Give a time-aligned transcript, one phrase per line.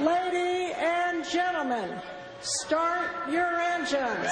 [0.00, 2.00] Lady and gentlemen,
[2.40, 4.28] start your engines.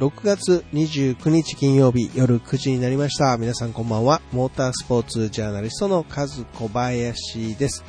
[0.00, 3.38] 6月29日金曜日夜9時になりました。
[3.38, 4.20] 皆さんこんばんは。
[4.32, 7.84] モータースポーツジャーナリストのカズ小林です。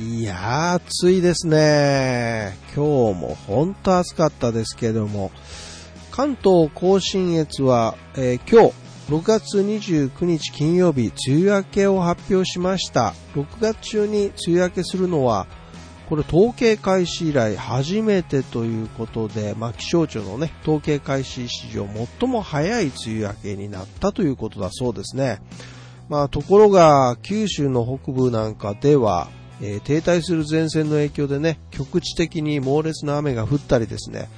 [0.00, 2.56] いやー、暑いですね。
[2.74, 5.30] 今日も本当暑かったですけども、
[6.10, 8.74] 関東甲信越は、えー今日、
[9.08, 13.14] 6月29日金曜日、梅雨明けを発表しました。
[13.36, 15.46] 6月中に梅雨明けするのは、
[16.08, 21.86] これ統計開始以来初めてということで、まあ、気象庁のね、統計開始史上
[22.18, 25.40] 最も早い梅雨明けになったということだそうですね。
[26.08, 29.28] まあ、ところが、九州の北部なんかでは、
[29.66, 34.28] えー停滞する前線の影響でね、局地的に猛烈な雨が降ったりですね、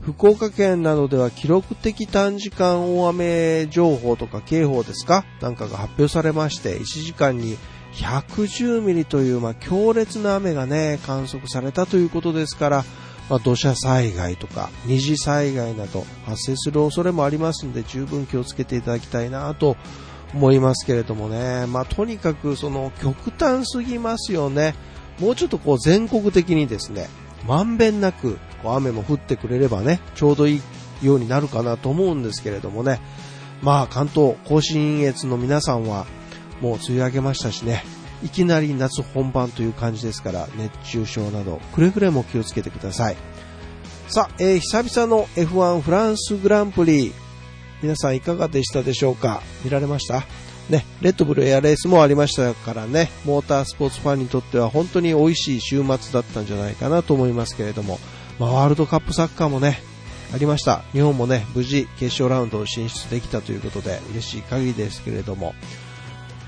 [0.00, 5.24] 福岡県などでは記録的短時間大雨情報とか警報ですか？
[5.40, 7.56] なんかが発表されまして、1時間に
[7.94, 12.84] 110ミリという、まあ、強烈な雨がね、観測されたということですから、
[13.30, 19.78] まあ、土砂災害とか二次災害など発生する恐れもありますので十分気をつけていただきたいなと
[20.34, 21.66] 思いますけれどもね。
[21.66, 24.74] まあ、とにかくその極端すぎますよね。
[25.20, 27.08] もうちょっとこう全国的にですね、
[27.46, 33.00] まんべんなくこう雨も降ってくれればね、ちょうどいいようになるかなと思うんですけれどもね。
[33.62, 36.06] まあ関東甲信越の皆さんは
[36.60, 37.84] もう梅雨明けましたしね、
[38.24, 43.16] いきなり夏本番という感じですから、熱中症など、くれぐれも気をつけてください。
[44.08, 47.12] さあ、えー久々の F1 フランスグランプリ、
[47.84, 49.42] 皆さんいかがでしたでしょうか？
[49.62, 50.24] 見られました？
[50.70, 57.98] ね、レッドブルエアレースもありましたからね、モータースポーツファンにとっては本当に美味しい週末だったんじゃないかなと思いますけれども、
[58.38, 59.82] まあ、ワールドカップサッカーもね、
[60.32, 60.82] ありました。
[60.92, 65.54] 日本もね、無事決勝ラウンドを進出できたということで嬉しい限りですけれども、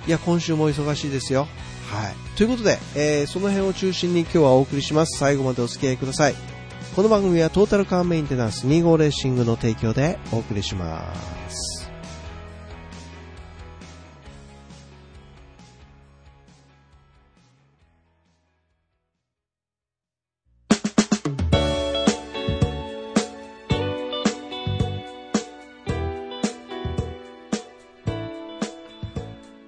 [0.07, 1.47] いや、今週も忙しいですよ。
[1.91, 2.15] はい。
[2.39, 5.19] ということで、えーその辺を中心に今日はお送りします。
[5.19, 6.56] 最後までお付き合いください。
[6.97, 11.15] この番組はトータルカーメンテナンス25レーシングの提供でお送りしま
[11.51, 11.91] す。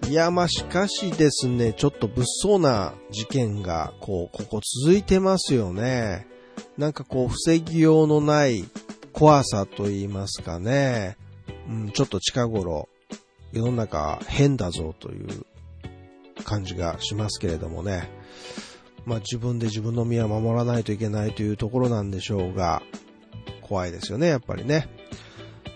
[0.09, 6.38] いや、まあ、しかしですね、ちょっと物騒な事件が、こう、ここ続いてますよね。
[6.79, 8.65] なんかこう、防ぎようのない
[9.13, 11.17] 怖さと言いますかね。
[11.69, 12.89] うん、ちょっと近頃、
[13.53, 15.45] 世の中変だぞという
[16.45, 18.09] 感じがしますけれどもね。
[19.05, 22.81] まあ、自分で自分の身は守らないといけないというところなんでしょうが、
[23.63, 24.89] 怖いですよね、やっぱりね。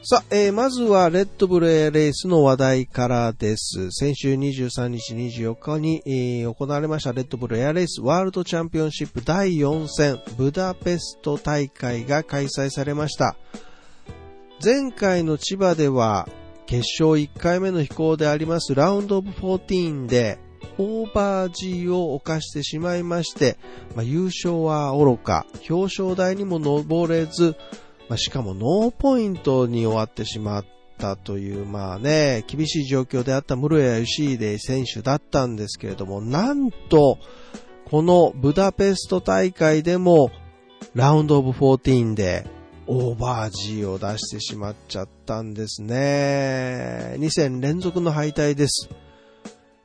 [0.04, 3.92] さあ、えーまずはレッドブルエアレースの話題からです。
[3.92, 13.36] 先週23日24日に、えー行われましたレッドブルエアレースワールドチャンピオンシップ第4戦ブダペスト大会が開催されました。
[14.60, 16.28] 前回の千葉では
[16.66, 20.40] 決勝1回目の飛行でありますラウンドオブ14で
[20.78, 23.56] オーバー G を犯してしまいまして、
[23.94, 27.56] まあ、優勝は愚か、表彰台にも登れず、
[28.08, 30.64] まあ、しかもノーポイントに終わってしまっ
[30.98, 37.18] たという、まあね、厳しい状況であった室屋義秀選手だったんですけれども、なんと、
[37.86, 40.30] このブダペスト大会でも、
[40.94, 42.46] ラウンドオブ14で、
[42.86, 47.16] オーバー G を出してしまっちゃったんですね。
[47.18, 48.88] 2戦連続の敗退です。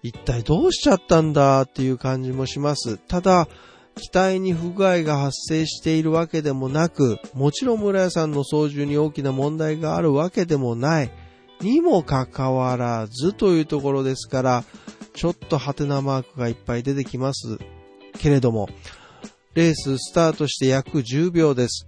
[0.03, 2.97] 一体どうしちゃったんだっていう感じもします。
[2.97, 3.47] ただ、
[3.97, 11.11] 機体に不具合が発生しているわけでもなく、もちろん村屋さんの操縦に大きな問題があるわけでもない、
[11.61, 14.63] にもかかわらずというところですから、
[15.13, 17.57] ちょっとハテナマークがいっぱい出てきます
[18.19, 18.69] けれども、
[19.55, 21.87] レーススタートして約10秒です。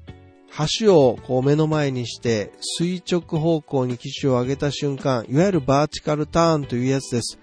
[0.80, 7.38] 橋をこう目の前にして垂直方向に機種を上げた瞬間、いわゆるバーチカルターンというやつです。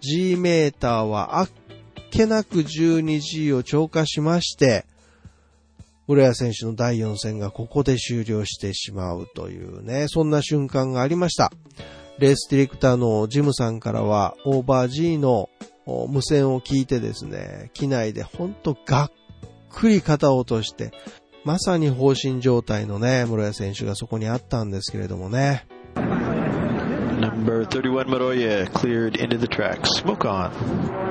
[0.00, 1.46] G メーターは
[2.10, 4.84] けなく 12G を超過しまして、
[6.08, 11.52] 浦谷選手の第4戦がここで終了してしまうというね、そんな瞬間がありました。
[12.18, 15.50] レースディレクターのジムさんからは、オーバー G の
[16.08, 19.10] 無線を聞いてですね、機内でほんとがっ
[19.70, 20.92] くり肩を落として、
[21.44, 25.66] まさに放心状態のね、室谷選手がそこにあったんですけれどもね。
[27.20, 29.86] Number 31 Moroya cleared into the track.
[29.86, 31.05] Smoke on.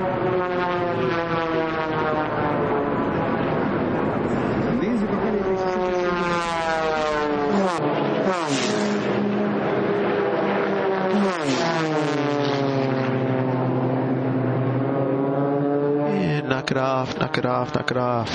[16.66, 18.30] knock it off, knock it off, knock it off.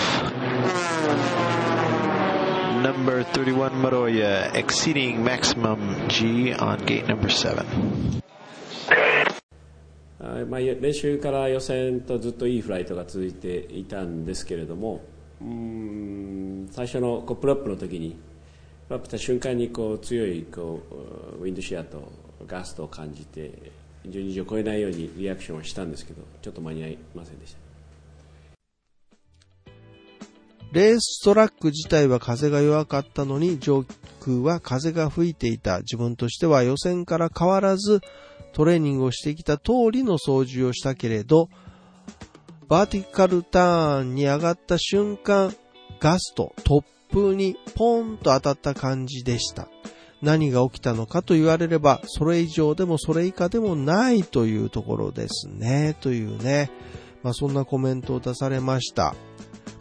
[2.82, 8.22] Number 31, Maroya, exceeding maximum G on gate number 7.
[10.50, 15.02] まあ、練習から予選とずっといいフライトが続いていたんですけれども
[15.42, 18.18] うん最初のコップラップの時に
[18.92, 20.82] プロップた瞬間にこう強いこ
[21.40, 22.12] うウィンドシアと
[22.46, 23.72] ガストを感じて
[24.06, 27.60] 12時を超えないようにリアクションをしたんですけどちょっと間に合いませんでした。
[30.74, 33.86] レーストラック自体は風が弱かったのに上
[34.20, 35.80] 空は風が吹いていた。
[35.80, 38.02] 自分としては予選から変わらず
[38.52, 41.48] トレーニングをしてきた通りの操縦をしたけれど
[42.68, 45.56] バーティカルターンに上がった瞬間
[46.02, 49.68] ガスト、突風にポーンと当たった感じでした。
[50.22, 56.72] 何が起きたのかと言われれば、それ以上でもそれ以下でもないというところですね、というね。
[57.24, 59.16] まあそんなコメントを出されました。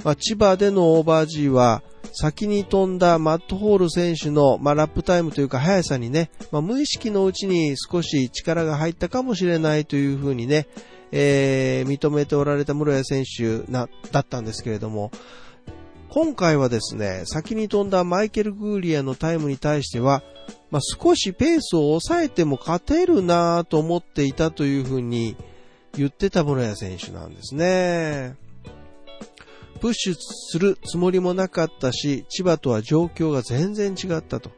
[0.03, 1.82] まあ千葉でのオーバー G は、
[2.12, 10.67] 先に飛んだマットホール選手の、まあ、ラップタイムというか速さにね、まあ、無意識のうちに少し力が入ったかもしれないというふうにね、
[11.12, 15.11] えー、認めておられた室谷選手な、だったんですけれども、
[16.11, 20.25] 今回はですね、先に飛んだマイケル・グーリアのタイムに対しては、
[20.73, 25.37] まあ、少しペースを抑えても勝てるなぁと思っていたというふうに
[25.95, 28.35] 言ってた室谷選手なんですね。
[29.81, 34.51] プッシュするつもりもなかったし、千葉とは状況が全然違ったと。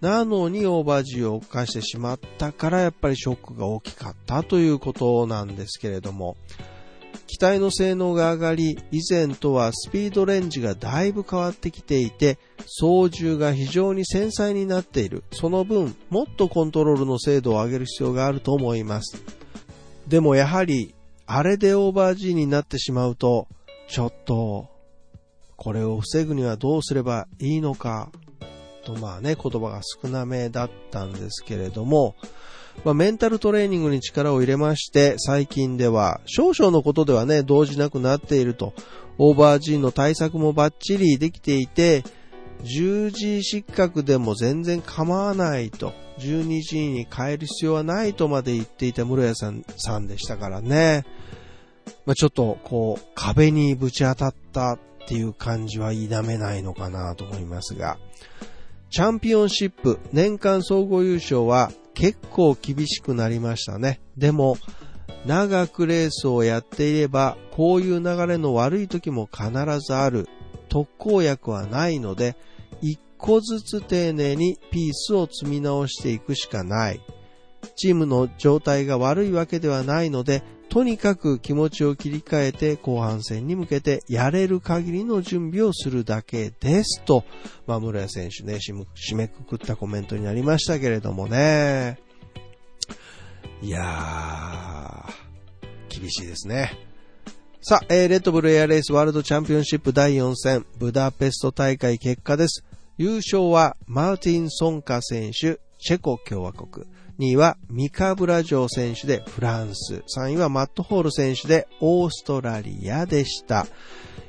[0.00, 6.36] なのにオーバージーを犯してしまったからやっぱりショックが大きかったということなんですけれども、
[7.26, 15.24] 機体の性能が上がり、以前とはスピードレンジがだいぶ変わってきていて、操縦が非常に繊細になっている。
[15.32, 19.22] その分、もっとコントロールの精度を上げる必要があると思います。
[20.06, 20.94] でもやはり、
[21.26, 23.48] あれでオーバー G になってしまうと、
[23.88, 24.68] ちょっと、
[25.56, 28.10] これを防ぐにはどうすればいいのか、
[28.84, 32.14] とまあね、言葉が少なめだったんですけれども、
[32.84, 38.74] まあ、メンタルトレーニングに力を入れまして、最近では、少々のことではね、動じなくなっていると、
[39.16, 42.02] オーバー G の対策もバッチリできていて、
[42.64, 51.04] 10時失格でも全然構わないと、12時に変える必要はないとまで言っていた室谷さんさんでしたからね。
[52.06, 57.98] まあ、ちょっと、こう、壁にぶち当たったっていう感じは否めないのかなと思いますが、
[58.90, 64.00] チャンピオンシップ年間総合優勝は結構厳しくなりましたね。
[64.16, 64.56] でも、
[65.26, 69.50] 長くレースをやっていれば、こういう流れの悪い時も必
[69.80, 70.28] ずある。
[70.68, 72.36] 特効薬はないので、
[72.82, 77.00] 一個ずつ丁寧にピースを積み直していくしかない。
[77.76, 80.42] チームの状態が悪いわけではないので、
[80.74, 87.22] とにかく気持ちを切り替えて後半戦に向けてやれる限りの準備をするだけですと、
[87.68, 92.00] まあ、村谷選手ね、締めくくったコメントになりましたけれどもね。
[93.62, 96.76] いやー、厳しいですね。
[97.62, 102.64] さあ、えー、レッドブルエアレースワールドチャンピオンシップ第4戦、ブダペスト大会結果です。
[102.98, 106.84] 優勝はマーティン・ソンカ選手、チェコ共和国。
[107.18, 110.02] 2位はミカブラジョー選手でフランス。
[110.16, 113.66] 3位はマットホール選手でオーストラリアでした。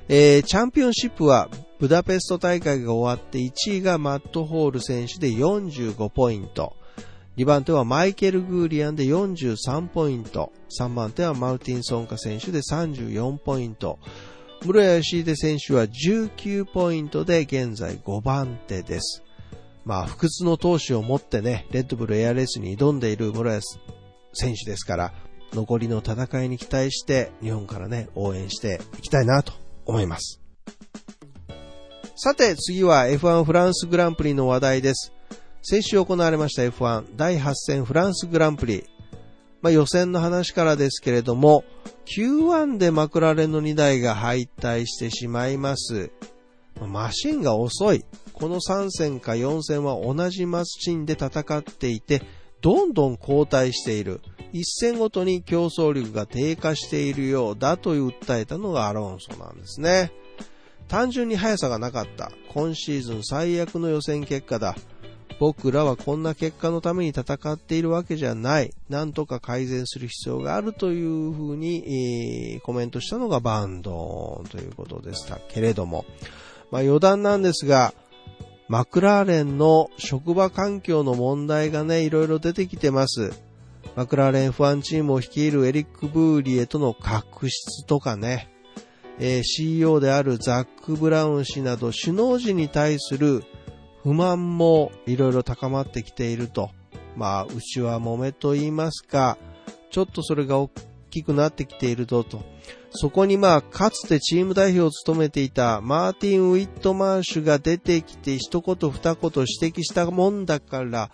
[0.08, 1.50] えー、チャンピオンシップは
[1.80, 6.74] ブダペスト大会が終わって1位がマットホール選手で45ポイント。
[7.38, 10.54] 2番手はマイケル・グーリアンで43ポイント。
[10.80, 13.98] 3番手はマウティン・ソンカ選手で34ポイント。
[14.64, 19.25] 室谷秀選手は19ポイントで現在5番手です。
[19.86, 23.80] まあ、不屈の闘志を持ってね、レッドブルエアレースに挑んでいるモラエス
[24.34, 25.14] 選手ですから、
[25.54, 29.54] 残りの戦いに期待して、日本からね、応援していきたいなと
[29.86, 30.42] 思います。
[32.18, 35.14] さて、次は F1 フランスグランプリの話題です。
[35.62, 38.86] 先週行われました F1 第8戦フランスグランプリ。
[39.62, 41.64] まあ、予選の話からですけれども、
[42.06, 46.12] Q1 でマクラレンの2台が敗退してしまいます。
[46.80, 48.06] マシンが遅い。
[48.36, 52.22] この3戦か4戦は同じマシンで戦っていて、
[52.62, 54.20] どんどん後退している。
[54.52, 60.12] 一戦ごとに競争力が低下しているようだと訴えたのがアロンソなんですね。
[60.90, 62.32] 単純に速さがなかった。
[62.50, 64.76] 今シーズン最悪の予選結果だ。
[65.40, 68.72] 僕らはこんな結果のために戦っているわけじゃない。
[68.90, 76.06] なんとか改善する必要があるというふうに、えー、コメントしたのがバンドーンということでしたけれども。
[76.72, 77.94] まあ余談なんですが、
[78.68, 83.32] マクラーレンの職場環境の問題がね、いろいろ出てきてます。
[83.96, 88.50] マクラーレン F1 チームを率いるエリック・ブーリエとの確執とかね、
[89.20, 93.44] えー CEO であるザック・ブラウン氏など首脳陣に対する
[94.02, 96.72] 不満もいろいろ高まってきていると。
[97.16, 99.38] まあ、内は揉めと言いますか、
[99.92, 100.72] ちょっとそれが大
[101.12, 102.55] きくなってきているとと。
[102.96, 111.12] そこにまあ、かつてチーム代表を務めていたマーティン・ウィットマン氏が出てきて一言二言指摘したもんだから、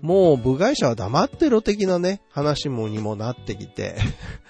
[0.00, 3.96] もう部外者は黙ってろ的なね、話もにもなってきて、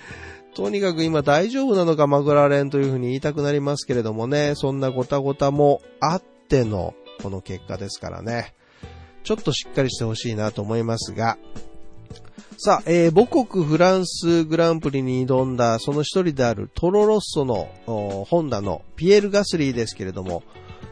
[0.54, 8.54] とにかく今大丈夫なのかマグラレンというふうに言いたくなりますけれどもね、そんなごたごたもあってのこの結果ですからね。
[9.24, 11.38] ちょっとしっかりしてほしいなと思いますが、
[12.56, 20.42] さあ、えー母国フランスグランプリに挑んだその一人であるトロロッソのホンダのピエール・ガスリーですけれども、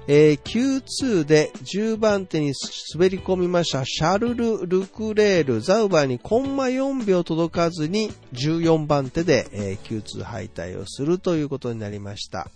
[0.09, 2.53] えー Q2 で10番手に
[2.95, 12.49] 滑り込みましたシャルル・ルクレール、ザウバーにコンマ4秒届かずに14番手で、えー Q2 敗退をするということになりました。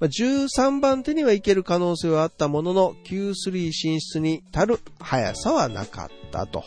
[0.00, 6.64] まあ13番手には行ける可能性はあったものの Q3 進出に足る速さはなかったと。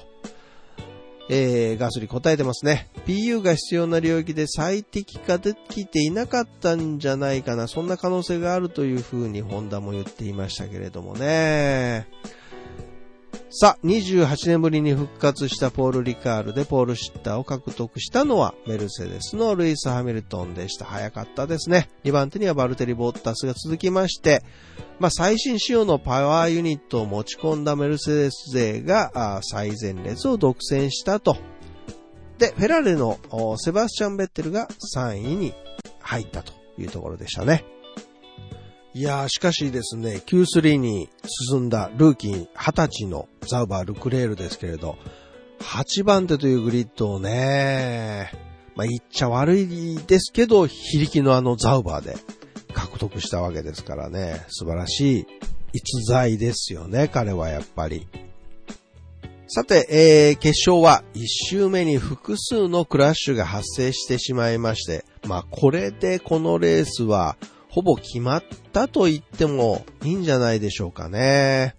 [1.29, 2.89] えー、ガスリ答えてますね。
[3.05, 7.67] PU が必要な領域で最適化できていなかったんじゃないかな。
[7.67, 12.07] そんな可能性があるというふうにホンダも言っていましたけれどもね。
[13.50, 20.84] さあ、28年ぶりに復活したポール・リカールでポール・シッターを獲得したのはメルセデスのルイス・ハミルトンでした。
[20.84, 21.89] 早かったですね。
[22.04, 24.44] 2番手にはバルテリ・ボッタスが続きまして、
[25.00, 31.38] まあ、最新仕様のパワーユニットを持ち込んだメルセデス勢が最前列を独占したと。
[32.39, 33.18] で、フェラーレの
[33.58, 35.54] セバスチャン・ベッテルが3位に
[36.01, 37.63] 入ったというところでしたね。
[38.98, 41.08] いやー、しかしですね、Q3 に
[41.51, 44.98] 進んだルーキー20歳のザウバー・ルクレールですけれど、
[45.60, 48.32] 8番手というグリッドをね、
[48.75, 52.16] まあ、言っちゃ悪いですけど、非力のあのザウバーで
[52.74, 55.27] 獲得したわけですからね、素晴らしい
[55.74, 58.08] 逸材ですよね、彼はやっぱり。
[59.48, 67.38] さて、えー、決勝は1周目に複数のクラッシュが発生してしまいまして、まあこれでこのレースは
[67.70, 71.76] ほぼ決まったと言ってもいいんじゃないでしょうかね。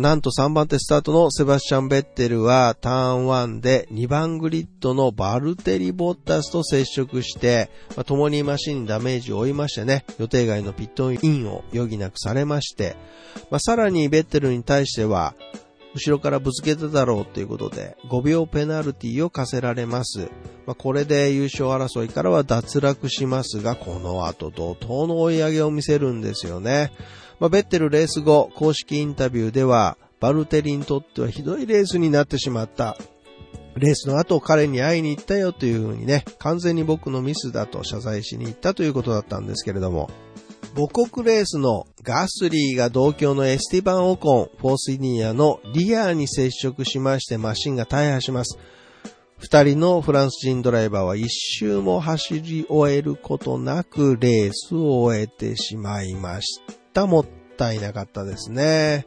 [0.00, 12.94] なんと3番手スタートのセバスチャン・ベッテルはターン1で2番グリッドのバルテリ・ボッタスと接触して、まあ、共にマシンにダメージを負いましてね、予定外のピットインを余儀なくされまして、
[13.50, 15.34] まあ、さらにベッテルに対しては、
[15.96, 20.28] 後ろからぶつけただろうということで、5秒ペナルティを課せられます。
[20.66, 26.92] まあ、これで優勝争いからは脱落しますが、この後怒涛の追い上げを見せるんですよね。
[27.40, 32.98] まあ、ベッテルレース後、公式インタビューでは、バルテリにとってはひどいレースになってしまった。
[33.76, 40.10] レースの後彼に会いに行ったよというふうにね、完全に僕のミスだと謝罪しに行ったということだったんですけれども、
[40.76, 48.58] 母国レースのガスリーが同郷のエスティバン・オコン、フォースイニアのリアーに接触しましてマシンが大破します。
[49.38, 56.60] 二人のフランス人ドライバーは一周も走り終えることなくレースを終えてしまいまし
[56.92, 57.06] た。
[57.06, 59.06] もったいなかったですね。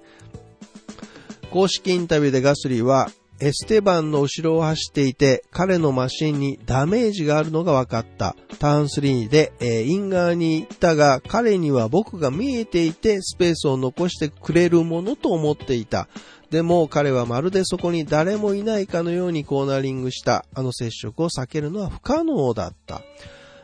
[1.52, 3.12] 公式インタビューでガスリーは、
[3.42, 8.36] エステバンの後ろを走っていて、彼のマシンにダメージがあるのが分かった。
[8.60, 16.10] ターン3で、えーイン側に行ったが、彼には僕が見えていて、スペースを残してくれるものと思っていた。
[16.50, 20.46] でも彼はまるでそこに誰もいないかのようにコーナリングした。
[20.54, 23.02] あの接触を避けるのは不可能だった。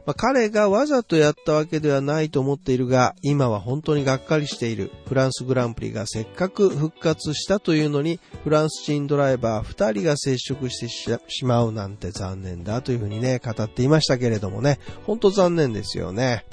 [0.06, 4.92] まあ、彼がわざとやったわけではないと思っているが、今は本当にがっかりしている。
[5.08, 16.46] フランスグランプリがせっかく復活したというのに、フランス人ドライバー2人が接触してしまうなんて残念だというふうにね、語っていましたけれどもね、本当残念ですよね。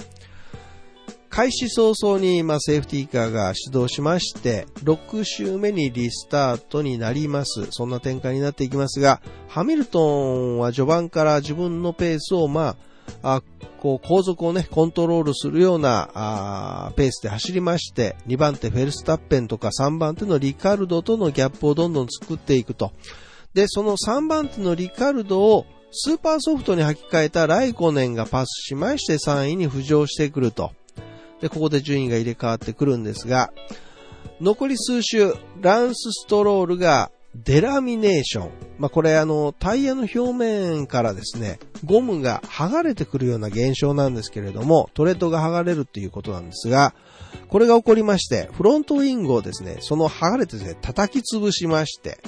[1.29, 7.69] 開始早々に、まあ、セーフティーカーが始動しまして、6周目にリスタートになります。
[7.71, 12.77] そんな展開になっていきますが、ハミルトンは序盤から自分のペースを、まあ、
[13.23, 13.43] あ
[13.81, 22.93] こう、後続をね、コントロールするような、あペースで走りまして、2番手フェルスタッペンとか3番手のリカルドとのギャップをどんどん作っていくと。
[23.55, 30.73] で、その3番手のリカルドをスーパーソフトに履き替えたライコネンがパスしまして3位に浮上してくると。
[31.41, 33.53] で、ここで順位が入れ替わってくるんですが、
[34.41, 38.51] 残り数周、ランス・ストロールがデラミネーション。
[38.79, 46.95] まあ、これあの、タイヤの表面からですね、ゴムが剥がれてくるような現象なんですけれども、トレッドが剥がれるっていうことなんですが、
[47.49, 52.19] これが起こりまして、フロントウィングをですね、その剥がれてですね、叩き潰しまして、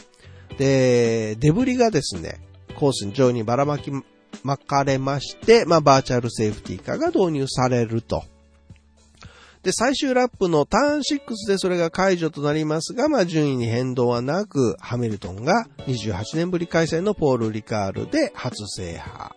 [0.58, 2.40] で、デブリがですね、
[2.74, 3.90] コースに上にばらまき
[4.42, 8.24] 巻かれまして、まあ、バーチャルセーフティーカーが導入されると。
[9.64, 19.34] で、最終ラップのターン6でそれが解除となりますが、まあ、順位に変動はなく、ハミルトンが28年ぶり開催のポール・リカールで初制覇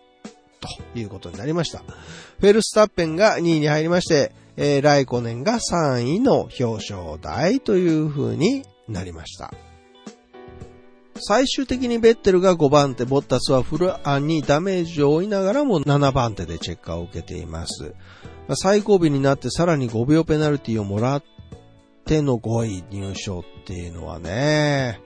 [0.60, 1.78] ということになりました。
[1.78, 9.54] フェルスタッペンが2位に入りまして、えーライコネンが3位の表彰台という風になりました。
[11.20, 17.94] 最終的にベッテルが5番手、ボッタスはフルアンにダメージを負いながらも7番手でチェッカーを受けています。
[18.56, 21.24] 最後尾になってさらに5秒ペナルティをもらっ
[22.04, 25.00] ての5位入賞っていうのはね、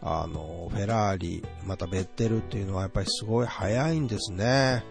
[0.00, 4.84] あの、フェラーリ、またベッテルっていうのはやっぱりすごい速いんですね。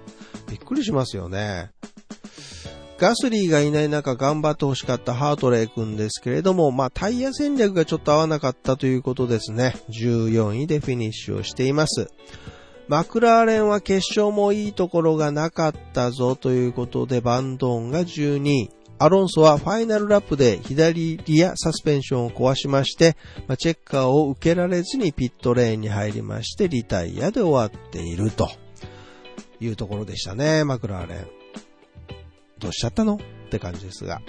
[0.50, 1.72] びっくりしますよね。
[2.98, 9.76] ガスリーがいない中頑張ってほしかったハートレイ君ですけれども、まあタイヤ戦略がちょっと合わなかったということですね。
[9.90, 12.10] 14位でフィニッシュをしています。
[12.94, 18.70] マクラーレンは決勝もいいところがなかったぞということでバンドーンが12位。
[19.00, 28.52] アロンソはファイナルラップで左リアサスペンションを壊しまして、ま、チェッカーを受けられずにピットレーンに入りましてリタイアで終わっていると
[29.60, 31.28] いうところでしたね、マクラーレン。
[32.60, 34.22] どうしちゃったのって感じですが。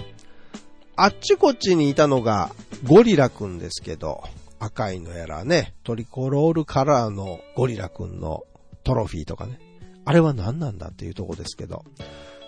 [0.97, 2.51] あっちこっちにいたのが
[2.83, 4.23] ゴリラくんですけど、
[4.59, 8.45] 赤いのやらね、トリコロールカラーのゴリラくんの
[8.85, 9.59] トロフィーとかね。
[10.05, 11.85] あれは何なんだっていうとこですけど。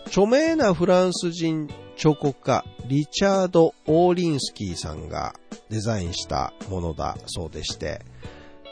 [0.06, 5.34] 著名なフランス人彫刻家、リチャード・オーリンスキーさんが
[5.68, 8.02] デザインしたものだそうでして、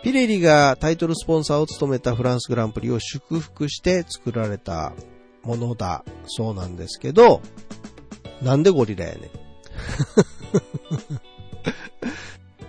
[0.04, 4.92] ピレリがタイトルスポンサーを務めたフランスグランプリを祝福して作られた
[5.42, 7.40] ものだそうなんですけど、
[8.42, 9.30] なんでゴリラやねん。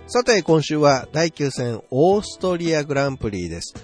[0.08, 3.74] さて、今週は第9戦オーストリアグランプリです。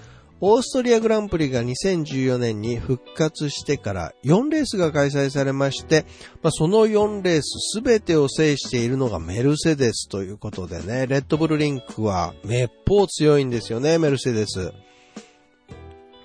[0.45, 6.05] オーストリアグランプリが2014年に復活してから4レースが開催されまして、
[6.41, 14.73] まあ、その4レースすべてを制しているのがメルセデスということでね、レッドブルリンクはめっぽう強いんですよね、メルセデス。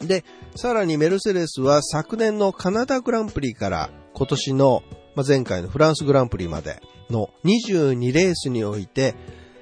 [0.00, 0.24] で、
[0.56, 4.82] さらにメルセデスは昨年のカナダグランプリから今年の、
[5.14, 9.14] まあ、前回のフランスグランプリまでの22レースにおいて、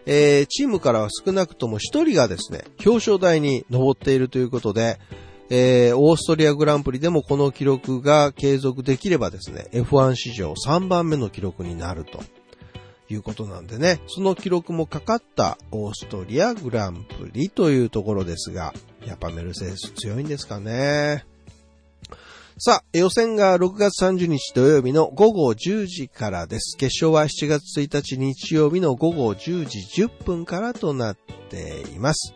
[0.06, 4.98] えーチームからは少なくとも1人がですね、表彰台に上っているということで、
[5.50, 12.22] えーオーストリアグランプリでもこの記録が継続できればですね、F1 史上3番目の記録になると
[13.08, 18.72] いうことなんでね、その記録もかかったオーストリアグランプリというところですが、
[19.04, 21.24] やっぱメルセデス強いんですかね。
[22.58, 26.76] さあ、予選が6月30日土曜日の午後10時からです。
[26.78, 31.16] 決勝は7月1日日曜日の午後10時10分からとなっ
[31.50, 32.34] ています。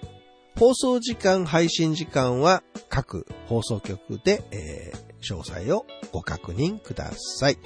[0.59, 7.59] 放送時間、配信時間は各放送局で、えー詳細をご確認ください。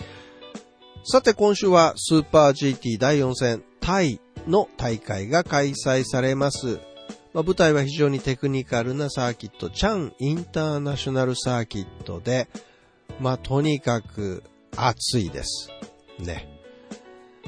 [1.05, 6.81] さて今週はスーパー GT 第4戦タイの大会が開催されます。
[7.35, 12.49] まあ、舞台は非常にテクニカルなサーキット、チャンインターナショナルサーキットで、
[13.21, 14.45] まあ、とにかく
[14.77, 15.69] 暑いです。
[16.21, 16.49] ね。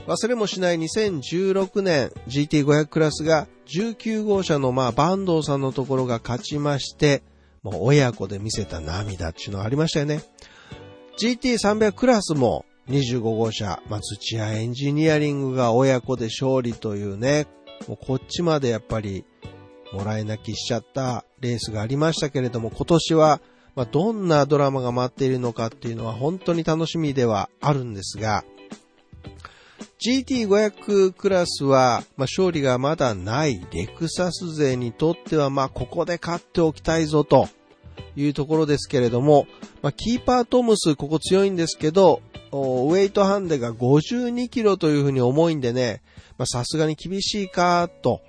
[0.07, 7.23] 忘れもしない2016年 GT500 クラスが19号車のまあバンドウさんのところが勝ちまして、
[7.63, 10.23] もう親子で見せた涙っていうのがありましたよね。
[11.21, 17.47] GT300 クラスも25号車、松千谷エンジニアリングが親子で勝利というね、
[17.89, 19.25] もうこっちまでやっぱり
[19.97, 23.41] もらい泣きしちゃったレースがありましたけれども、今年は、
[23.75, 28.45] まあ、どんなドラマが待っているのかっていうのは本当に楽しみではあるんですが、
[29.99, 37.49] GT500 クラスは、まあ、勝利がまだないレクサス勢にとっては、まあ、ここで勝っておきたいぞと
[38.15, 39.47] いうところですけれども、
[39.81, 42.21] まあ、キーパートムス、ここ強いんですけど、
[42.53, 46.03] ウェイトハンデが52キロというふうに重いんでね、
[46.39, 48.21] まさすがに厳しいかと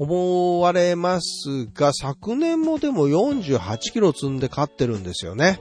[0.00, 5.60] 思われますが、昨年もでも48キロ積んで勝ってるんですよね。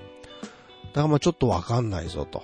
[0.93, 2.43] だからまあちょっとわかんないぞと。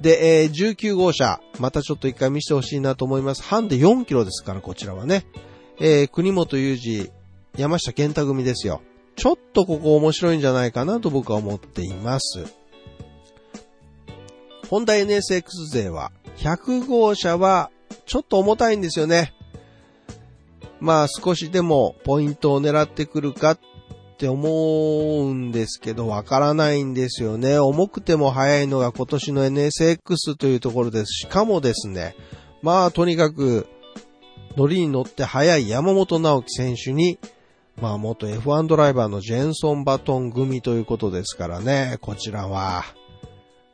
[0.00, 3.44] で、えー19号車、またちょっと一回見せてほしいなと思います。
[3.44, 5.24] ハンデ4キロですから、こちらはね。
[5.78, 7.12] えー国本裕二、
[7.56, 8.82] 山下健太組ですよ。
[9.14, 12.44] ちょっとここ面白いんじゃないかなと僕は思っています。
[14.68, 17.70] ホンダ NSX 勢は、100号車は
[18.04, 19.32] ちょっと重たいんですよね。
[20.80, 23.58] まあ少しでもポイントを狙ってくるかっ
[24.18, 24.48] て思
[25.24, 27.58] うんですけど、わからないんですよね。
[27.58, 31.12] 重くても速いのが今年の NSX というところです。
[31.22, 32.14] しかもですね、
[32.62, 33.66] まあとにかく
[34.56, 37.18] 乗りに乗って速い山本直樹選手に、
[37.80, 42.84] まあ元 F1 ドライバーのジェンソン・バトン組ということですからね、こちらは、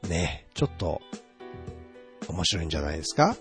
[0.08, 1.02] ね、ちょっと、
[2.28, 3.36] 面白いんじゃないですか？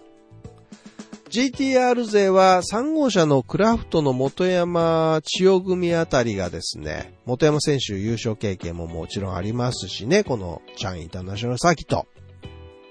[1.29, 12.07] GTR 勢は3号車のクラフトの元山千代組あたりがですね、元山選手優勝経験ももちろんありますしね、このチャンインターナショナルサーキット。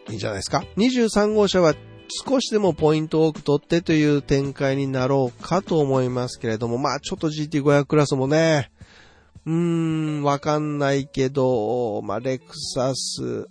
[0.08, 1.74] いいんじゃないですか ?23 号車は
[2.26, 8.70] 少しでもポイント多く取ってという展開になろうかと思いますけれども、まあちょっと GT500 クラスもね、
[9.46, 13.48] うーん、わかんないけど、まあレクサス、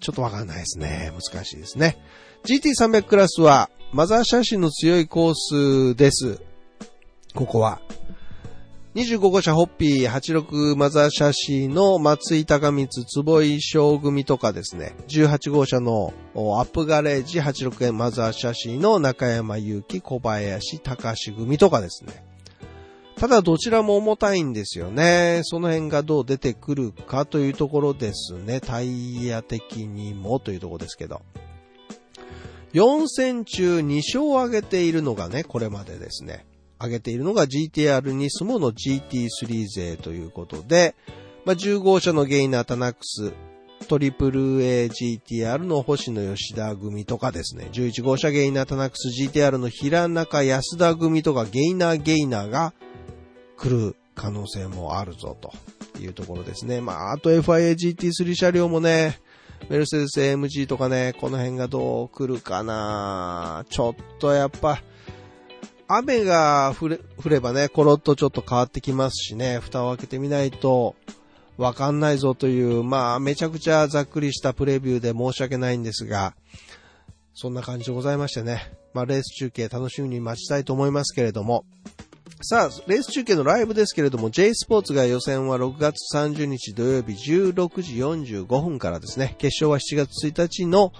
[0.00, 1.12] ちょっとわかんないですね。
[1.12, 1.98] 難しいですね。
[2.44, 6.40] GT300 クラスはマザーシャシの強いコースです。
[7.34, 7.80] ここは。
[8.94, 22.24] 25号車ホッピー86マザーシャシの松井高光坪井小組とかですね、18号車のアップガレージ86円マザーシャシの中山祐希小林隆組とかですね。
[23.16, 25.40] ただどちらも重たいんですよね。
[25.44, 28.60] その辺がどう出てくるかというところですね。
[28.60, 31.20] タイヤ的にもというところですけど。
[32.72, 36.44] 4戦中2勝を挙げているのがね、これまでですね。
[36.78, 40.94] 挙げているのが GTR ニスモの GT3 勢ということで、
[41.44, 43.32] まあ、10号車のゲイナータナックス、
[43.88, 52.74] トリプル AGTR の星野吉田組とかですね、11号車ゲイナータナックス GTR の平中安田組とかゲイナーゲイナーが
[53.56, 55.52] 来る可能性もあるぞと
[56.00, 56.80] いうところですね。
[56.80, 59.18] まあ、あと FIA GT3 車両もね、
[59.68, 63.66] メルセデス AMG とかね、この辺がどう来るかな。
[63.68, 64.82] ちょっとやっぱ、
[65.88, 70.96] 雨が降れ降ればね、コロッとちょっと変わってきますしね、蓋を開けてみないと
[71.56, 76.34] わかんないぞという、まあめちゃくちゃざっくりしたプレビューで申し訳ないんですが、
[77.34, 81.64] そんな感じでございましてね、まあレース中継楽しみに待ちたいと思いますけれども、
[82.42, 90.92] さあ、レース中継のライブですけれども、J スポーツが予選は6月30日土曜日16時45分からですね、決勝は7月1日の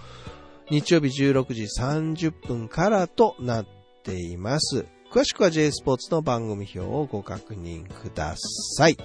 [0.71, 3.67] 日曜日16時30分からとなっ
[4.03, 4.87] ています。
[5.11, 8.97] 詳しくは J スポーツの番組表をご確認ください。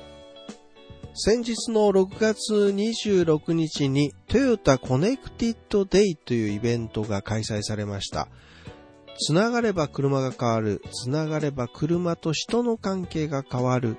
[1.15, 8.27] 先日の6月26日にトヨタコネクティッドデイというイベントが開催されました。
[9.19, 10.81] つながれば車が変わる。
[10.91, 13.95] つながれば車と人の関係が変わる。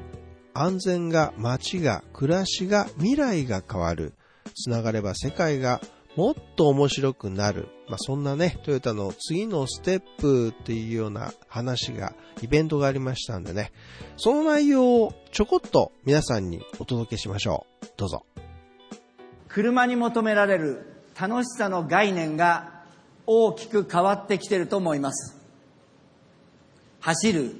[0.54, 4.14] 安全が、街が、暮らしが、未来が変わる。
[4.54, 5.80] つながれば世界が
[6.16, 7.68] もっと面白くなる。
[7.88, 13.72] まあ、そんなね、トヨタの次のステップっていうような話が、イベントがありましたんでね、
[14.16, 17.86] その内容をちょこっと皆さんにお届けしましょう。
[17.96, 18.24] どうぞ。
[19.48, 22.73] 車に求められる楽しさの概念が
[23.26, 25.36] 大きく変わってきてると思います。
[27.00, 27.54] 走る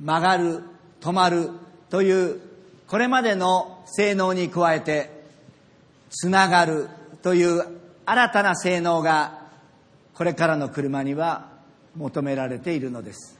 [0.00, 0.62] 曲がる
[1.00, 1.50] 止まる
[1.90, 2.40] という
[2.86, 5.10] これまでの性能に加えて
[6.10, 6.88] つながる
[7.22, 7.66] という
[8.06, 9.48] 新たな性能が
[10.14, 11.48] これからの車には
[11.96, 13.38] 求められているのです。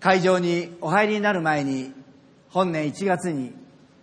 [0.00, 1.92] 会場にお入りになる前に
[2.48, 3.52] 本年1月に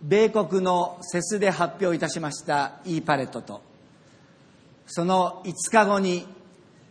[0.02, 3.62] 米国のセスで発表いたしました e パレットと
[4.88, 6.26] その5日後に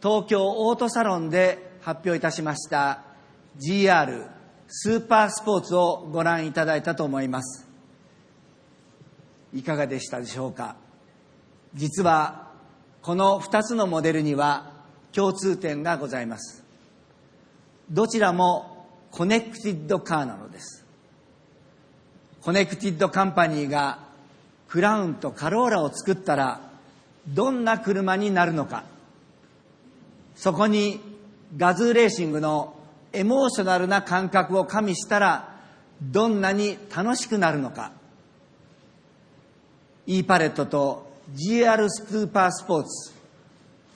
[0.02, 3.02] 東京オートサロンで発表いたしました
[3.58, 4.28] GR
[4.68, 7.66] スーパースポーツをご覧いただいたと思います。
[9.54, 10.76] いかがでしたでしょうか？
[11.74, 12.50] 実は
[13.00, 14.72] この2つのモデルには
[15.12, 16.64] 共通点がございます。
[17.90, 20.84] どちらもコネクティッドカーなのです。
[22.42, 24.00] コネクティッドカンパニーが
[24.68, 26.65] クラウンとカローラを作ったら
[27.28, 28.84] どんな車になるのか。
[30.34, 31.00] そこに
[31.56, 32.74] GAZOO Racing の
[33.12, 35.56] エモーショナルな感覚を加味したら
[36.02, 37.92] どんなに楽しくなるのか。
[40.06, 43.12] E パレットと GR スーパースポーツ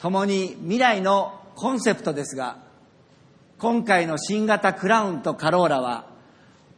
[0.01, 2.57] ともに未来のコンセプトですが
[3.59, 6.07] 今回の新型クラウンとカローラは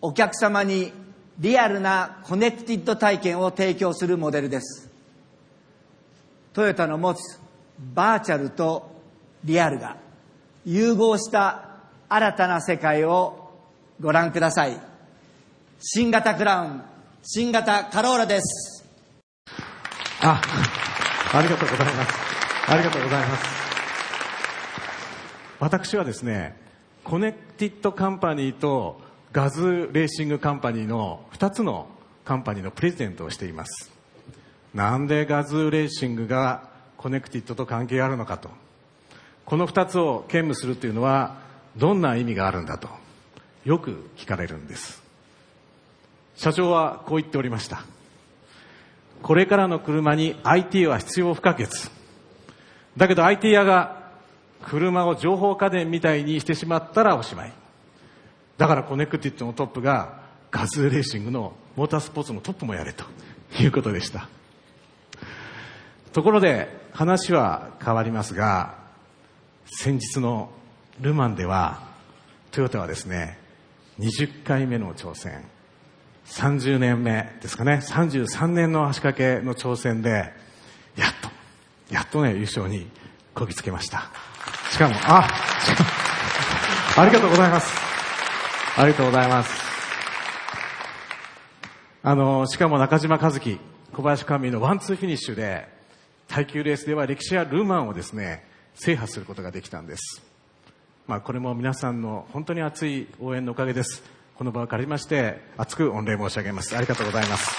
[0.02, 0.92] お客様に
[1.38, 4.91] リアルなコネクティッド体験を提供するモデルです。
[6.52, 7.40] トヨタの持つ
[7.94, 8.90] バーチャルと
[9.44, 9.96] リアルが
[10.64, 11.68] 融合した
[12.08, 13.50] 新たな世界を
[14.00, 14.78] ご覧ください。
[15.80, 16.82] 新型クラウン
[17.22, 18.84] 新型カローラです。
[20.20, 20.40] あ
[21.32, 22.14] ありがとうございます。
[22.68, 23.44] ありがとうございます。
[25.58, 26.56] 私はですね
[27.04, 29.00] コネクティッドカンパニーと
[29.32, 31.86] GAZOO Racing カンパニーの2つの
[32.24, 33.91] カンパニーのプレジデントをしています。
[34.74, 38.50] なんで GAZOO Racing がコネクティッドと関係あるのかと。
[39.44, 41.36] この2つを兼務するというのは
[41.76, 42.88] どんな意味があるんだと
[43.64, 45.02] よく聞かれるんです。
[46.36, 47.84] 社長はこう言っておりました。
[49.22, 51.68] これからの車に IT は必要不可欠。
[52.96, 54.02] だけど IT 屋が
[54.62, 57.52] 車を情報家電みたいにしてしまったらおしまい。
[58.58, 63.04] だからコネクティッドのトップが GAZOO Racing のモータースポーツのトップもやれと
[63.60, 64.28] いうことでした。
[66.12, 68.74] ところで話は変わりますが
[69.66, 70.50] 先日の
[71.00, 71.82] ルマンでは
[72.50, 73.38] トヨタはですね
[73.98, 75.44] 20回目の挑戦
[76.26, 80.32] 30年目ですかね33年の足掛けの挑戦で
[80.96, 81.30] やっと
[81.90, 82.88] やっとね優勝に
[83.34, 84.10] こぎつけました。
[84.70, 85.26] しかもあ
[86.96, 87.72] ありがとうございます。
[88.76, 89.62] ありがとうございます。
[92.02, 93.58] あのしかも中島和樹
[93.92, 95.68] 小林可夢偉のワンツーフィニッシュで
[96.32, 98.42] 耐久レースでは歴史やルマンをですね
[98.74, 100.22] 制覇することができたんです、
[101.06, 104.02] まあ、これも皆さんの本当に熱い応援のおかげです。
[104.34, 106.74] この場を借りまして熱く御礼申し上げます。
[106.74, 107.50] ありがとうございます。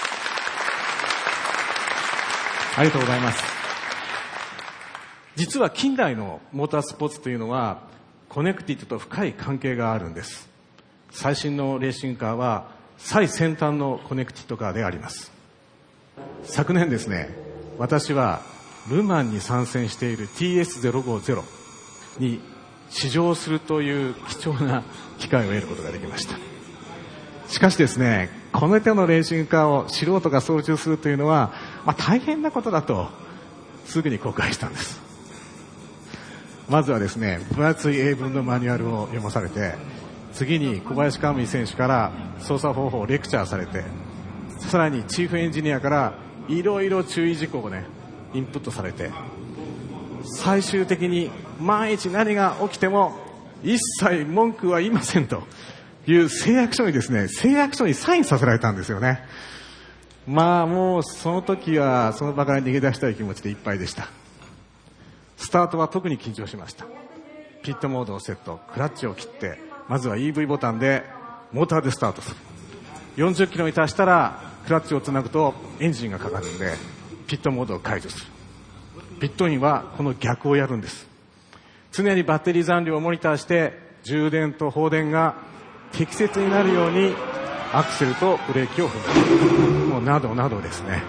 [2.76, 3.44] ありがとうございます。
[5.36, 7.84] 実は近代のモータースポーツというのは
[8.28, 10.48] コネクティッドと深い関係があるんです。
[11.12, 15.30] 最新のレーシングカーは最先端のコネクティッドカーであります。
[16.42, 17.28] 昨年ですね
[17.78, 18.53] 私は
[18.88, 21.42] ルマンに参戦している TS050
[22.18, 22.40] に
[22.90, 24.82] 試乗するという貴重な
[25.18, 26.36] 機会を得ることができました。
[27.48, 31.52] しかしですねこの手のレーシングカーを素人が操縦するというのは、
[31.84, 33.08] まあ、大変なことだと
[33.84, 35.02] すぐに公開したんです。
[36.68, 39.74] まずはですね分厚い英文のマニュアルを読まされて
[40.32, 43.84] 次に小林カ美選手から操作方法をレクチャーされて
[44.58, 46.18] さらにチーフエンジニアから
[46.48, 47.84] いろいろ注意事項をね
[48.34, 49.10] インプットされて
[50.24, 53.16] 最終的に万一何が起きても
[53.62, 55.42] 一切文句は言いませんと
[56.06, 59.22] いう誓約書にですね誓約書にサインさせられたんですよね。
[60.26, 64.08] まあもうその時はその場から逃げ出したい気持ちでいっぱいでした。
[65.36, 66.86] スタートは特に緊張しました。
[67.62, 71.04] ピットモードをセットクラッチを切ってまずは EV ボタンで
[71.52, 72.36] モーターでスタートする。
[73.16, 76.74] 40キロに達したらクラッチをつなぐとエンジンがかかるんで
[77.26, 78.26] ピットモードを解除する。
[79.20, 81.08] ピットインはこの逆をやるんです。
[81.92, 85.36] 常にバッテリー残量をモニターして充電と放電が
[85.92, 87.14] 適切になるように
[87.72, 89.86] アクセルとブレーキを踏む。
[89.86, 91.02] もうなどなどですね。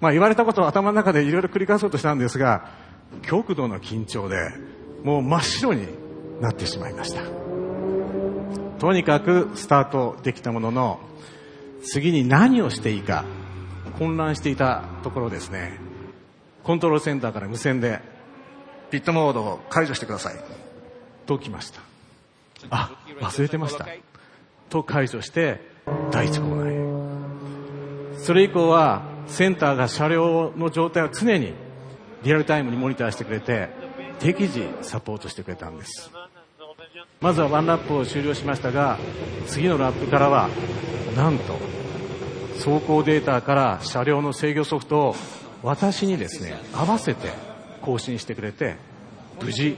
[0.00, 2.68] まあ言われたことを頭の中でいろいろ繰り返そうとしたんですが
[3.22, 4.36] 極度の緊張で
[5.04, 5.86] もう真っ白に
[6.40, 7.22] なってしまいました。
[8.80, 10.98] とにかくスタートできたものの
[11.84, 13.24] 次に何をしていいか
[13.98, 15.78] 混乱していたところですね。
[16.62, 18.00] コントロールセンターから無線で
[18.90, 20.34] ピットモードを解除してください。
[21.26, 21.80] と来ました。
[22.70, 23.86] あ忘れてました。
[24.68, 25.60] と解除して
[26.10, 28.18] 第一コーナーへ。
[28.18, 31.54] それ以降はセンターが車両の状態を常に
[32.22, 33.68] リアルタイムにモニターしてくれて
[34.20, 36.10] 適時サポートしてくれたんです。
[37.20, 38.98] まずはワンラップを終了しましたが
[39.46, 40.48] 次のラップからは
[41.16, 41.56] なんと
[42.64, 45.16] 走行データから車両の制御ソフトを
[45.64, 47.28] 私にですね合わせて
[47.80, 48.76] 更新してくれて
[49.42, 49.76] 無事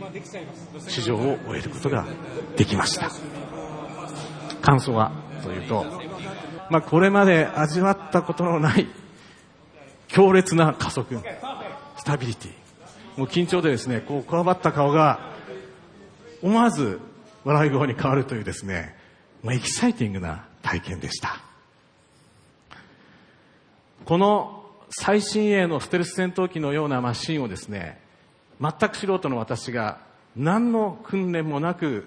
[0.87, 2.05] 試乗を終えることが
[2.57, 3.11] できました。
[4.61, 5.85] 感想はというと、
[6.69, 8.87] まあ、これまで味わったことのない
[10.09, 11.19] 強烈な加速
[11.97, 12.53] スタビリティ。
[13.17, 15.33] もう緊張でですねこうこわばった顔が
[16.43, 17.01] 思わず
[17.45, 18.95] 笑い声に変わるというですね
[19.43, 21.54] もうエキサイティングな体験でした。
[24.05, 28.01] この最新鋭のステルス戦闘機のようなマシンをですね
[28.61, 29.99] 全く素人の私が
[30.37, 32.07] 何の訓練もなく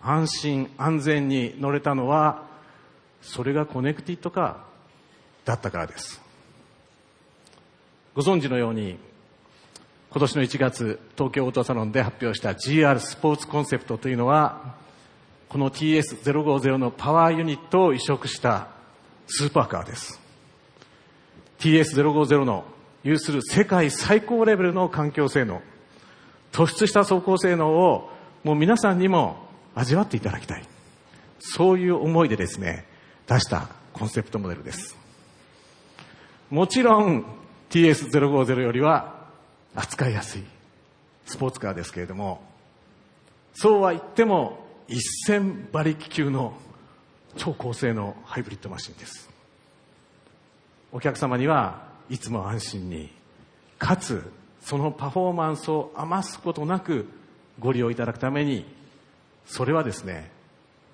[0.00, 2.46] 安心安全に乗れたのは
[3.20, 6.20] それがコネクティッドカーだったからです。
[8.14, 8.98] ご存知のように
[10.10, 14.74] 今年の1月東京オートサロンで発表した GR スポーツコンセプトというのは
[15.48, 18.68] この TS050 のパワーユニットを移植した
[19.26, 20.21] スーパーカーです。
[21.62, 22.64] TS050 の
[23.04, 25.62] 有する世界最高レベルの環境性能
[26.50, 28.10] 突出した走行性能を
[28.42, 29.46] もう皆さんにも
[29.76, 30.64] 味わっていただきたい。
[31.38, 32.84] そういう思いでですね
[33.28, 34.96] 出したコンセプトモデルです。
[36.50, 37.24] もちろん
[37.70, 39.28] TS050 よりは
[39.76, 40.42] 扱いやすい
[41.26, 42.42] スポーツカーですけれども
[43.54, 44.66] そうは言っても
[45.28, 46.54] 1000馬力級の
[47.36, 49.31] 超高性能ハイブリッドマシンです。
[50.92, 53.10] お客様にはいつも安心に
[53.78, 57.08] かつそのパフォーマンスを余すことなく
[57.58, 58.64] ご利用いただくために
[59.46, 60.30] それはですね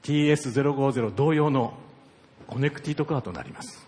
[0.05, 1.75] TS050 同様の
[2.47, 3.87] コネクティッドカーとなります。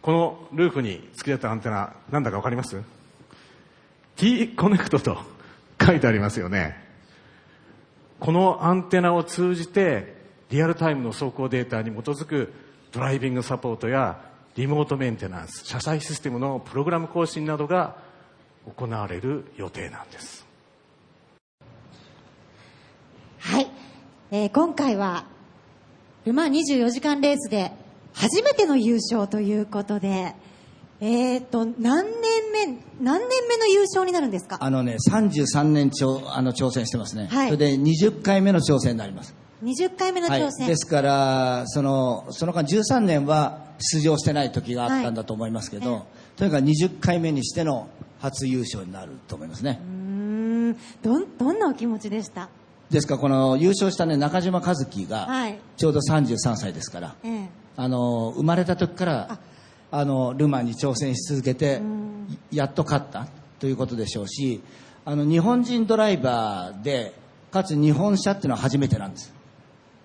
[0.00, 2.80] このルーフに付けられたアンテナなんだかわかります
[4.14, 5.18] ？T コネクトと
[5.84, 6.82] 書いてありますよね。
[8.20, 10.14] このアンテナを通じて
[10.48, 12.52] リアルタイムの走行データに基づく
[12.92, 14.18] ドライビングサポートや
[14.56, 17.96] リモートメンテナンス車載システムのプログラム更新などが
[18.76, 20.46] 行われる予定なんです
[23.38, 23.70] はい、
[24.30, 25.24] えー今回は
[26.24, 27.70] ル・マン24時間レースで
[28.14, 30.34] 初めての優勝ということで、
[31.00, 32.66] えー、と何年目
[33.00, 34.58] 何年目の優勝になるんですか？
[34.60, 37.28] あのね、33年ちょあの挑戦してますね。
[37.30, 39.34] はいそれで20回目の挑戦になります。
[39.64, 40.40] 20回目のはい。
[40.42, 46.02] 挑戦、ですからそのその間13年は出場してない時があったんだと思いますけど、はい
[46.36, 47.88] とにかく20回目にしての
[48.20, 50.76] 初優勝になると思いますね、うーん。
[51.02, 52.50] どんどんなお気持ちでした？
[52.90, 55.58] ですからこの優勝した、ね、中島和樹がはい。
[55.76, 57.48] ちょうど33歳ですから、ええ。
[57.76, 59.38] あの生まれた時から
[59.90, 60.04] あ。
[60.04, 61.80] のルマンに挑戦し続けて
[62.50, 63.28] やっと勝った
[63.60, 64.60] ということでしょうし
[65.04, 67.14] あの日本人ドライバーで
[67.50, 69.32] かつ日本車っていうのは初めてなんです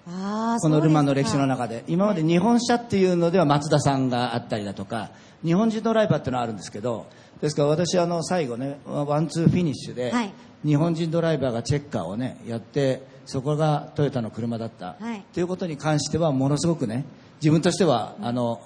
[0.06, 1.84] このルマンの歴史の中で。
[1.88, 5.12] 今まで日本車っていうのでは松田さんがあったりだとか
[5.44, 7.08] 日本人ドライバーっていうのはあるんですけど
[7.42, 10.34] ですから私あの最後ねワンツーフィニッシュではい。
[10.64, 14.96] 日本人ドライバーがチェッカーをねやってそこがトヨタの車だった。
[15.00, 15.24] はい。
[15.34, 17.06] ということに関してはものすごくね
[17.42, 18.62] 自分としてはあの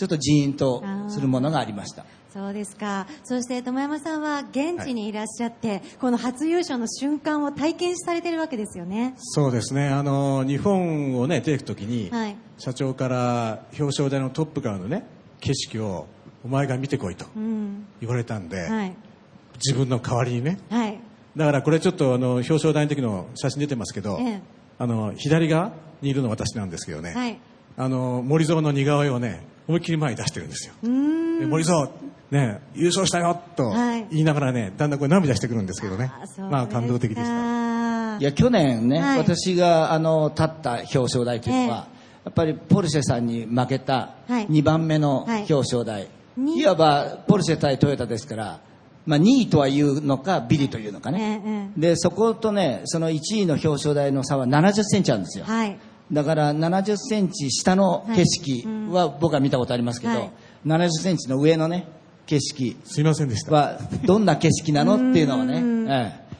[0.00, 2.06] ちょっとジーンとするものがありました。
[2.32, 3.06] そうですか。
[3.22, 9.12] そして友山さんは現地にいらっしゃって、この初優勝の瞬間を体験されてるわけですよね。
[9.18, 9.88] そうですね。
[9.88, 12.36] あの日本をね出てく時に、はい。
[12.56, 15.04] 社長から表彰台のトップからのね
[15.40, 16.06] 景色を
[16.42, 17.84] お前が見てこいとうん。
[18.00, 18.96] 言われたんで、はい。
[19.56, 20.58] 自分の代わりにね。
[20.70, 20.98] はい。
[21.36, 24.42] だからこれちょっとあの表彰台の時の写真出てますけど、ええ。
[24.78, 27.38] あの左側にいるのは私なんですけどね、はい。
[27.76, 30.74] あの森蔵の似顔絵をね思いっきり前に出してるんですよ。
[30.82, 31.88] 森蔵
[32.30, 34.06] ね優勝したよとはい。
[34.10, 36.10] 言いながらねだんだんこれ涙してくるんですけどね。
[36.12, 37.24] あまあ感動的でした。
[37.24, 39.18] たいや去年ね、はい。
[39.18, 41.86] 私があの立った表彰台というのは、
[42.24, 44.48] やっぱりポルシェさんに負けたはい。
[44.48, 45.46] 2番目のはい。
[45.48, 48.60] 表彰台、にい、わばポルシェ対トヨタですから、
[49.06, 55.78] まあ、2位とは言うのかビリというのかね、えええでそことねその1位の表彰台の差は70センチあるんですよ、はい
[56.12, 60.30] だから70センチ下の景色は僕は見たことありますけど、はい。
[60.66, 61.86] 70センチの上のね
[62.26, 63.52] 景色すいませんでした。
[63.52, 66.30] はどんな景色なのっていうのをね、ええ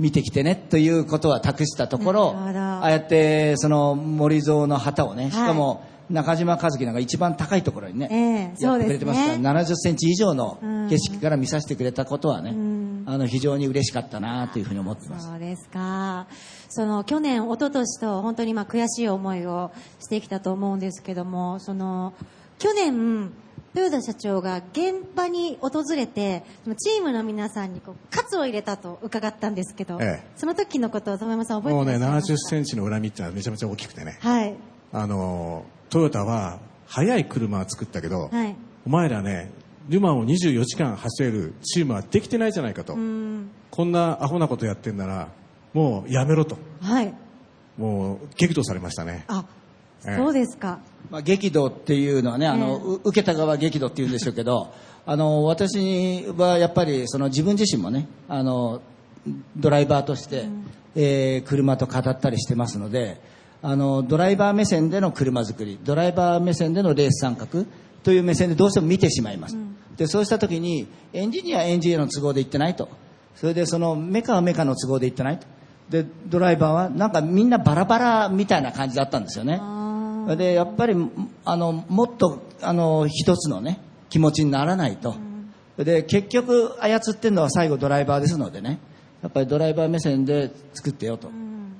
[0.00, 5.48] 見てきてねということは託したところああやってその森蔵の旗をねしはい。
[5.48, 8.16] かも中島和樹なんか一番高いところにね、え
[8.60, 15.26] えやってくれてますからそう70センチ以上の景色から見させてくれたことはね、んあの非常に嬉しかったなというふうに思ってます。
[15.26, 16.28] そうですか。
[16.68, 22.14] その去年、一昨年と本当にまあ悔しい思いをしてきたと思うんですけども、その
[22.60, 23.32] 去年、
[23.74, 34.54] 豊田社長が現場に訪れて、そのチームの皆さんにこう喝を入れたと伺ったんですけど、ええその時のことを友山さん覚えもうねてらっしゃいます70かセンチの恨みってのはめちゃめちゃ大きくてねはい。
[34.92, 38.56] あのトヨタは速い車は作ったけど、はい。
[38.86, 39.50] お前らね
[39.90, 43.50] ルマンを24時間走れるチームはできてないじゃないかと、うん。
[43.70, 45.28] こんなアホなことやってんなら
[45.74, 47.12] もうやめろとはい。
[47.76, 49.44] もう激怒されましたねあ、
[50.06, 50.78] ええそうですか。
[51.10, 54.72] まあ、激怒っていうのはね、あの、ええう受けた側は激怒って言うんでしょうけど、
[55.06, 58.80] あの、私はやっぱり、その自分自身もね、あの、
[59.56, 60.46] ドライバーとして、
[60.94, 63.20] えー車と語ったりしてますので、
[63.62, 67.46] あの、ドライバー目線での車作り、ドライバー目線でのレース参画
[68.02, 69.56] という目線でどうしても見てしまいます。
[69.96, 72.88] で、そうした時に、エンジニアはエンジニアの都合で行ってないと。
[73.34, 75.46] それで、その、メカはメカの都合で行ってないと。
[75.90, 79.60] で、ドライバーは、なんかみんなバラバラみたいな感じだったんですよね。
[80.36, 80.94] でやっぱり
[81.44, 85.16] あのもっとあの一つのね気持ちにならないと、
[85.76, 88.78] で結局操ってるのは最後ドライバーですのでね
[89.22, 91.30] やっぱりドライバー目線で作ってよと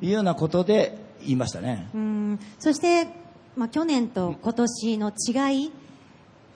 [0.01, 2.41] いうようなことで言いましたね、うん。
[2.59, 3.09] そして、
[3.57, 5.71] まあ去年と今年の違い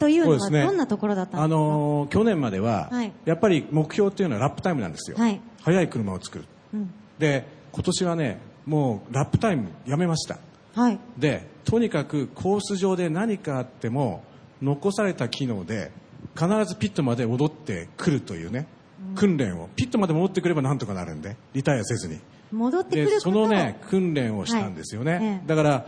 [0.04, 1.44] というのはどんなところだったんですか？
[1.44, 3.12] あのー去年までは、はい。
[3.24, 5.40] やっぱり目標っていうのはラップタイムなんですよ、はい。
[5.62, 6.44] 速い車を作る、
[6.74, 6.94] うん。
[7.18, 10.38] で今年はねもうラップタイムやめました。
[10.74, 10.98] はい。
[11.16, 14.22] でとにかくコース上で何かあっても
[14.62, 15.90] 残された機能で
[16.34, 18.66] 必ずピットまで戻ってくるというね、
[19.14, 19.68] 訓練を。
[19.76, 22.18] ピットまで戻ってくればなんとかなるんでリタイアせずに。
[22.52, 25.24] 戻ってくるそのね訓練をしたんですよね、はい。
[25.24, 25.86] ええだから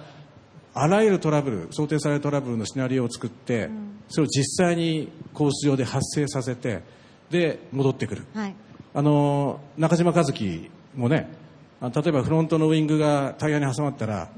[0.78, 3.70] あらゆるトラブル想定されるトラブルのシナリオを作って、
[4.08, 6.82] それを実際にコース上で発生させて
[7.30, 8.26] で戻ってくる。
[8.34, 8.54] はい。
[8.94, 11.28] あの中島和樹もね
[11.80, 14.30] あ例えばフロントのウイングがタイヤに挟まったら、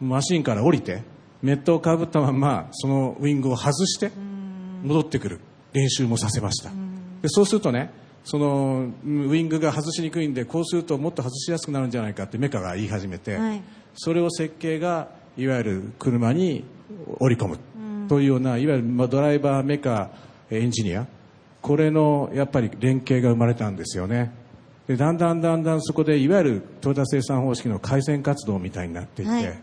[0.00, 1.02] マシンから降りて
[1.42, 4.10] メットをかぶったままそのウイングを外して
[4.82, 5.40] 戻ってくる。
[5.72, 6.70] 練習もさせました、
[7.20, 7.90] でそうするとね
[8.22, 13.62] そのうんウイングが外しにくいんでこうするともっと外しやすくなるんじゃないかってメカが言い始めて、はい。
[13.94, 16.64] それを設計がいわゆる車に
[17.18, 17.58] 織り込む。
[18.08, 20.10] というようないわゆるまあドライバーメカ
[20.50, 21.06] エンジニア。
[21.62, 24.32] これのやっぱり連携が生まれたんですよね。
[24.86, 29.58] でだんだんだんだんそこでいわゆるトヨタ生産方式の改善活動みたいになっていて、はい。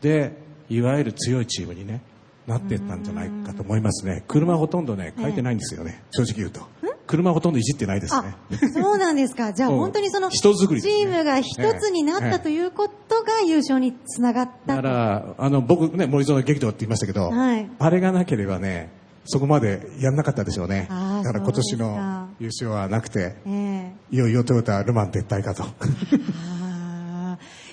[0.00, 0.32] で
[0.68, 2.00] いわゆる強いチームにね
[2.48, 4.24] なっていったんじゃないかと思いますね。
[4.26, 6.66] 車ほとんどね書いてないんですよね、正直言うと
[7.06, 8.36] 車ほとんどいじってないですあね、
[8.72, 9.52] そうなんですか。
[9.54, 9.76] じゃあうん。
[9.78, 14.76] 本当にそのチームが一つになったということが優勝につながった。
[14.76, 17.70] だからあの僕ね森園激動って言いましたけど、はい。
[17.78, 18.90] あれがなければね
[19.24, 20.86] そこまでやんなかったでしょうね。
[20.88, 23.92] だから今年の優勝はなくてええ。
[24.10, 25.64] いよいよトヨタルマン撤退かと。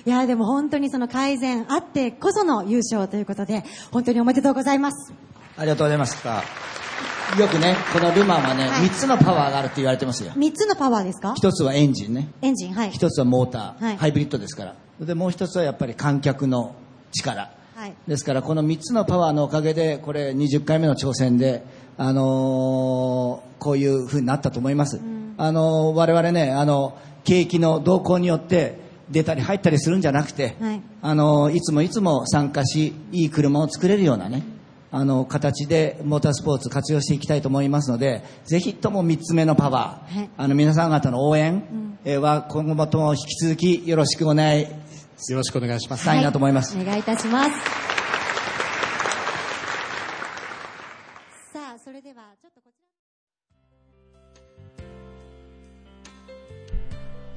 [0.05, 5.13] いやでも本当にその改善あってこその優勝ということで本当におめでとうございます。
[5.57, 6.82] ありがとうございました。
[7.39, 10.33] よくね、このルマンはね、はい3つのパワーがあるって言われてますよ。
[10.35, 12.29] 三つのパワーですか？1つはエンジンね。
[12.41, 12.91] エンジンはい。
[12.91, 14.75] 1つはモーター、はいハイブリッドですから。
[14.99, 16.75] で、もう1つはやっぱり観客の
[17.11, 17.51] 力。
[17.75, 17.93] はい。
[18.07, 21.63] ですから、この3つのパワーのおかげで、これ20回目の挑戦で、
[21.97, 25.01] あのーこういう風になったと思います。
[25.37, 28.77] あのー我々ね、あの、景気の動向によって
[29.09, 34.43] 出たり入ったりするんじゃなくて、はいあのいつもいつも参加しいい車を作れるようなね
[34.95, 40.29] あの形でモータースポーツ活用していきたいと思いますのでぜひとも3つ目のパワー、はい。
[40.37, 44.67] あの皆さん方の応援えーは今後とも引き続きよろしくお願いよ
[45.31, 46.03] ろしくお願いします。
[46.03, 47.49] したいなと思います、お願いいたします。
[51.53, 52.75] さあそれではちょっとこち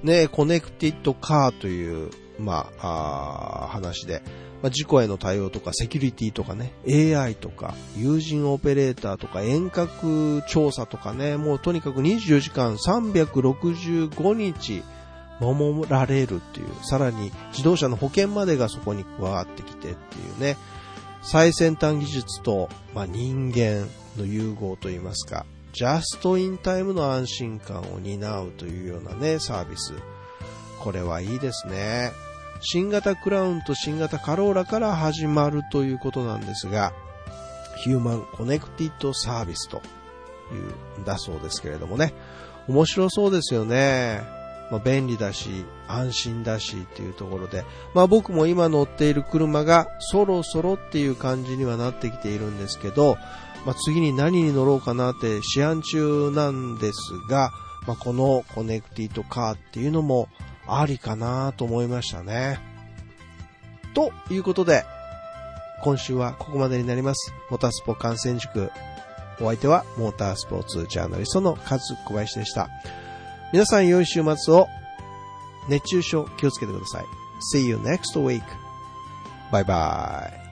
[0.04, 0.12] ら。
[0.12, 4.22] ね、コネクティッドカーという、まあ、あー話で、
[4.66, 14.82] まあ、事故への対応とかセキュリティとかね、AI とか、有人オペレーターとか、遠隔調査とかね、もうとにかく24時間365日
[15.38, 20.56] 守られるっていう、さらに自動車の保険までがそこに加わってきてっていうね、
[21.22, 23.86] 最先端技術と、まあ、人間
[24.18, 29.92] の融合といいますか、ジャストインタイムの安心感を担うというようなね、サービス。
[30.80, 32.25] これはいいですね。
[32.60, 36.92] 新型クラウンと新型カローラから始まるということなんですが、
[37.76, 39.80] ヒューマンコネクティッドサービスとい
[40.98, 42.14] うんだそうですけれどもね、
[42.68, 44.22] 面白そうですよね。
[44.70, 53.16] まあ、便利だし、安心だしっていうところで、まあ僕も今乗っている車がそろそろっていう感じにはなってきているんですけど、
[53.64, 56.98] まあ次に何に乗ろうかなって試案中なんです
[57.30, 57.52] が、
[57.86, 60.28] まあこのコネクティッドカーっていうのも
[60.68, 62.58] ありかなと思いましたね。
[63.94, 64.84] ということで、
[65.82, 67.32] 今週はここまでになります。
[67.50, 68.70] モータースポ観戦塾。
[69.40, 72.68] お相手はモータースポーツジャーナリストのカズ小林でした。
[73.52, 74.66] 皆さん良い週末を
[75.68, 77.04] 熱中症気をつけてください。
[77.54, 78.42] See you next week.
[79.52, 80.45] Bye bye.